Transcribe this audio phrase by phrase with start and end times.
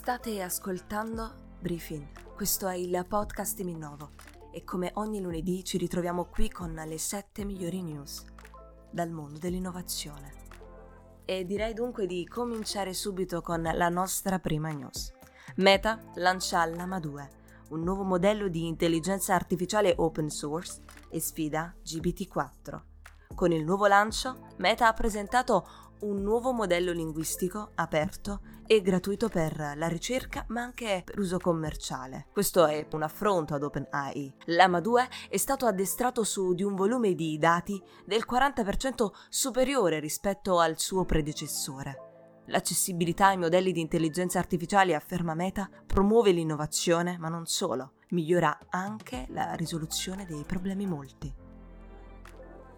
[0.00, 4.12] State ascoltando Briefing, questo è il podcast Minnovo
[4.50, 8.24] e come ogni lunedì ci ritroviamo qui con le 7 migliori news
[8.90, 10.32] dal mondo dell'innovazione.
[11.26, 15.12] E direi dunque di cominciare subito con la nostra prima news.
[15.56, 17.30] Meta lancia Lama 2,
[17.68, 20.80] un nuovo modello di intelligenza artificiale open source
[21.10, 22.80] e sfida GPT-4.
[23.34, 29.74] Con il nuovo lancio, Meta ha presentato un nuovo modello linguistico aperto e gratuito per
[29.76, 32.28] la ricerca ma anche per uso commerciale.
[32.32, 34.34] Questo è un affronto ad OpenAI.
[34.46, 40.58] Lama 2 è stato addestrato su di un volume di dati del 40% superiore rispetto
[40.58, 42.08] al suo predecessore.
[42.46, 49.26] L'accessibilità ai modelli di intelligenza artificiale, afferma Meta, promuove l'innovazione, ma non solo, migliora anche
[49.28, 51.32] la risoluzione dei problemi molti.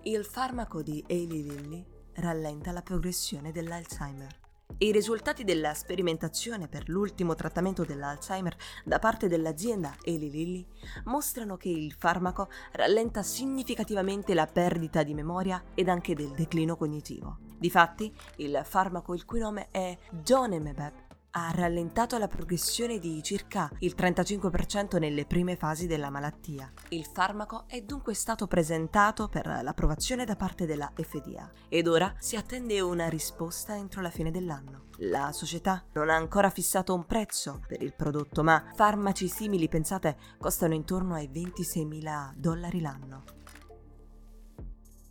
[0.03, 4.41] Il farmaco di Eli Lilly rallenta la progressione dell'Alzheimer.
[4.79, 10.67] I risultati della sperimentazione per l'ultimo trattamento dell'Alzheimer da parte dell'azienda Eli Lilly
[11.05, 17.39] mostrano che il farmaco rallenta significativamente la perdita di memoria ed anche del declino cognitivo.
[17.59, 23.95] Difatti, il farmaco il cui nome è Donemebeb ha rallentato la progressione di circa il
[23.97, 26.71] 35% nelle prime fasi della malattia.
[26.91, 32.37] Il farmaco è dunque stato presentato per l'approvazione da parte della FDA ed ora si
[32.37, 34.89] attende una risposta entro la fine dell'anno.
[34.99, 40.17] La società non ha ancora fissato un prezzo per il prodotto, ma farmaci simili, pensate,
[40.39, 43.25] costano intorno ai 26.000 dollari l'anno.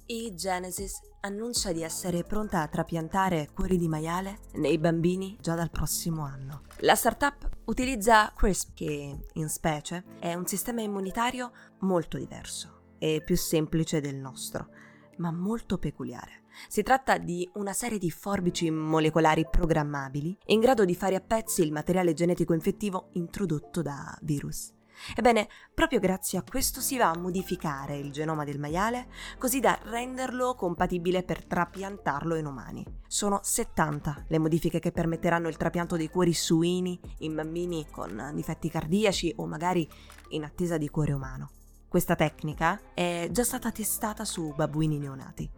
[0.06, 5.70] E Genesis annuncia di essere pronta a trapiantare cuori di maiale nei bambini già dal
[5.70, 6.64] prossimo anno.
[6.80, 13.38] La startup utilizza CRISP, che in specie è un sistema immunitario molto diverso e più
[13.38, 14.70] semplice del nostro,
[15.18, 16.44] ma molto peculiare.
[16.68, 21.62] Si tratta di una serie di forbici molecolari programmabili in grado di fare a pezzi
[21.62, 24.74] il materiale genetico infettivo introdotto da virus.
[25.16, 29.07] Ebbene, proprio grazie a questo si va a modificare il genoma del maiale
[29.38, 32.85] così da renderlo compatibile per trapiantarlo in umani.
[33.07, 38.69] Sono 70 le modifiche che permetteranno il trapianto dei cuori suini in bambini con difetti
[38.69, 39.88] cardiaci o magari
[40.29, 41.51] in attesa di cuore umano.
[41.88, 45.50] Questa tecnica è già stata testata su babbuini neonati.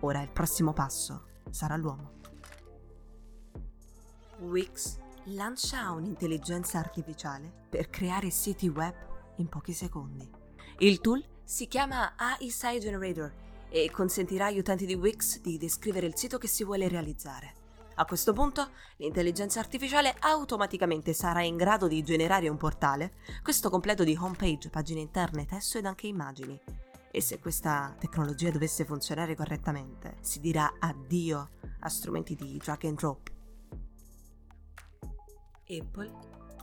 [0.00, 2.18] Ora il prossimo passo sarà l'uomo.
[4.38, 8.94] Wix lancia un'intelligenza artificiale per creare siti web
[9.36, 10.28] in pochi secondi.
[10.78, 13.32] Il tool si chiama AI Generator
[13.68, 17.54] e consentirà agli utenti di Wix di descrivere il sito che si vuole realizzare.
[17.96, 24.04] A questo punto l'intelligenza artificiale automaticamente sarà in grado di generare un portale, questo completo
[24.04, 26.58] di homepage, pagine interne, testo ed anche immagini.
[27.12, 32.96] E se questa tecnologia dovesse funzionare correttamente, si dirà addio a strumenti di drag and
[32.96, 33.30] drop
[35.78, 36.12] Apple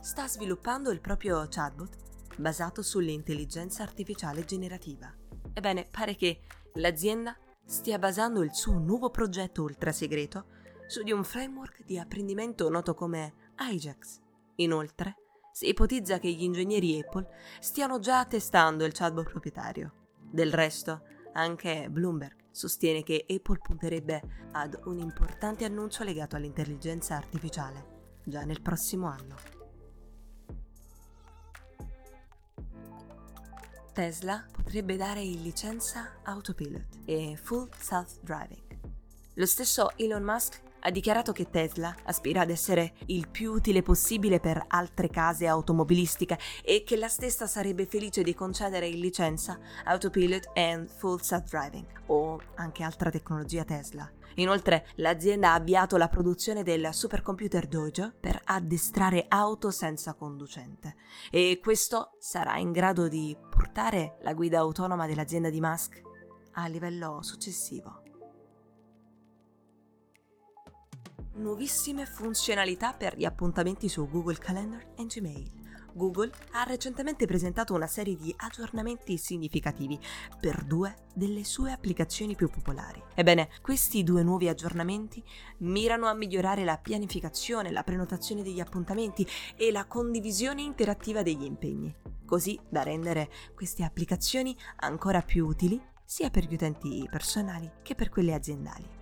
[0.00, 1.96] sta sviluppando il proprio chatbot
[2.36, 5.12] basato sull'intelligenza artificiale generativa.
[5.52, 6.40] Ebbene, pare che
[6.74, 10.46] l'azienda stia basando il suo nuovo progetto ultra segreto
[10.86, 14.20] su di un framework di apprendimento noto come Ajax.
[14.56, 15.16] Inoltre,
[15.52, 17.28] si ipotizza che gli ingegneri Apple
[17.60, 19.92] stiano già testando il chatbot proprietario.
[20.30, 21.02] Del resto,
[21.32, 27.96] anche Bloomberg sostiene che Apple punterebbe ad un importante annuncio legato all'intelligenza artificiale
[28.28, 29.36] già nel prossimo anno.
[33.92, 38.78] Tesla potrebbe dare in licenza Autopilot e Full Self Driving.
[39.34, 44.40] Lo stesso Elon Musk ha dichiarato che Tesla aspira ad essere il più utile possibile
[44.40, 50.50] per altre case automobilistiche e che la stessa sarebbe felice di concedere in licenza Autopilot
[50.54, 54.10] and Full Self Driving o anche altra tecnologia Tesla.
[54.36, 60.94] Inoltre l'azienda ha avviato la produzione del supercomputer Dojo per addestrare auto senza conducente
[61.30, 66.00] e questo sarà in grado di portare la guida autonoma dell'azienda di Musk
[66.52, 68.07] a livello successivo.
[71.38, 75.66] Nuovissime funzionalità per gli appuntamenti su Google Calendar e Gmail.
[75.94, 79.98] Google ha recentemente presentato una serie di aggiornamenti significativi
[80.38, 83.02] per due delle sue applicazioni più popolari.
[83.14, 85.22] Ebbene, questi due nuovi aggiornamenti
[85.58, 89.26] mirano a migliorare la pianificazione, la prenotazione degli appuntamenti
[89.56, 91.92] e la condivisione interattiva degli impegni,
[92.24, 98.08] così da rendere queste applicazioni ancora più utili sia per gli utenti personali che per
[98.08, 98.97] quelle aziendali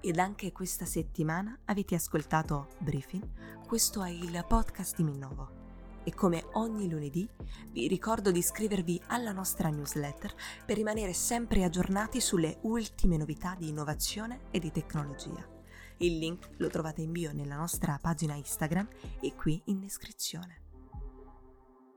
[0.00, 5.56] ed anche questa settimana avete ascoltato Briefing, questo è il podcast di Minnovo.
[6.04, 7.28] E come ogni lunedì
[7.72, 10.34] vi ricordo di iscrivervi alla nostra newsletter
[10.64, 15.46] per rimanere sempre aggiornati sulle ultime novità di innovazione e di tecnologia.
[15.98, 18.88] Il link lo trovate in bio nella nostra pagina Instagram
[19.20, 20.67] e qui in descrizione.